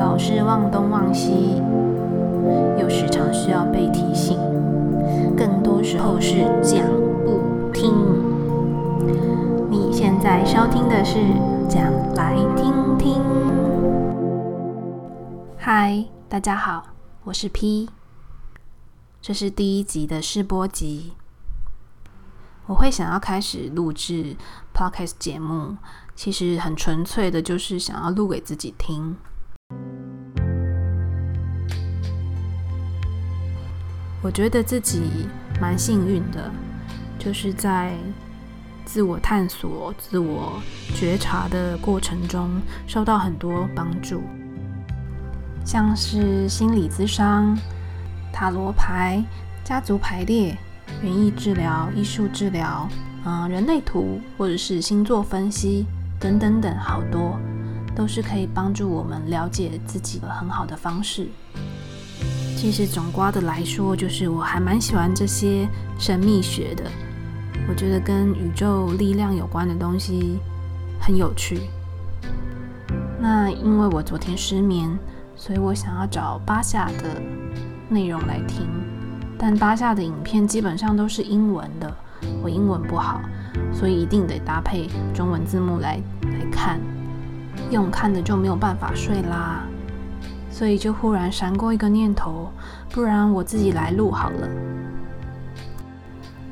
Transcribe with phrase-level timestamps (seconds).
[0.00, 1.60] 老是忘东忘西，
[2.80, 4.38] 又时常需要被提醒，
[5.36, 6.88] 更多时候是讲
[7.22, 7.38] 不
[7.70, 7.92] 听。
[9.70, 11.18] 你现在收听的是
[11.68, 11.82] 《讲
[12.14, 13.12] 来听听》。
[15.58, 16.82] 嗨，大家好，
[17.24, 17.90] 我是 P，
[19.20, 21.12] 这是第一集的试播集。
[22.68, 24.34] 我会想要开始录制
[24.74, 25.76] podcast 节目，
[26.14, 29.18] 其实很纯粹的，就是想要录给自己听。
[34.22, 35.28] 我觉得自己
[35.60, 36.50] 蛮幸运的，
[37.18, 37.92] 就是在
[38.84, 40.60] 自我探索、自我
[40.94, 44.22] 觉察的过程中，受到很多帮助，
[45.64, 47.56] 像是心理咨商、
[48.32, 49.24] 塔罗牌、
[49.64, 50.56] 家族排列。
[51.02, 52.88] 园艺治疗、艺术治疗，
[53.24, 55.86] 嗯，人类图或者是星座分析
[56.18, 57.38] 等等等，好多
[57.94, 61.28] 都是可以帮助我们了解自己的很好的方式。
[62.60, 65.66] 其实总瓜的来说，就是我还蛮喜欢这些
[65.98, 66.84] 神秘学的，
[67.66, 70.38] 我觉得跟宇宙力量有关的东西
[71.00, 71.62] 很有趣。
[73.18, 74.94] 那因为我昨天失眠，
[75.36, 77.22] 所以我想要找巴夏的
[77.88, 78.68] 内容来听。
[79.38, 81.90] 但搭下的影片基本上都是英文的，
[82.42, 83.22] 我英文不好，
[83.72, 86.78] 所以一定得搭配中文字幕来来看，
[87.70, 89.64] 用看的就没有办法睡啦，
[90.60, 92.52] 所以就忽然闪过一个念头，
[92.90, 94.48] 不然我自己来录好了。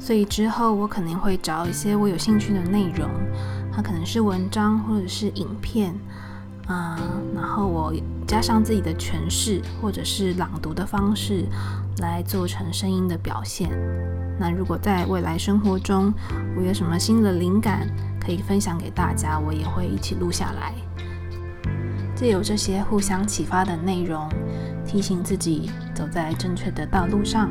[0.00, 3.08] 所以之后我肯定会找一些我有兴趣的内容，
[3.72, 5.94] 它可能是文章或者是影片。
[6.68, 6.98] 嗯，
[7.32, 7.94] 然后我
[8.26, 11.44] 加上自己的诠释或者是朗读的方式，
[11.98, 13.70] 来做成声音的表现。
[14.36, 16.12] 那如果在未来生活中，
[16.56, 17.86] 我有什么新的灵感
[18.20, 20.74] 可以分享给大家，我也会一起录下来。
[22.22, 24.28] 借由这些互相启发的内容，
[24.86, 27.50] 提醒自己走在正确的道路上，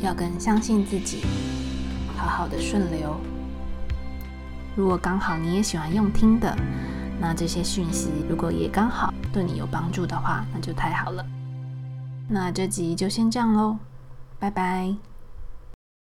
[0.00, 1.24] 要更相信自己，
[2.16, 3.16] 好好的顺流。
[4.76, 6.56] 如果刚好你也喜欢用听的。
[7.20, 11.26] 那这些讯息如果也刚好对你有帮助的话，那就太好了。
[12.28, 13.76] 那这集就先这样喽，
[14.38, 14.94] 拜拜。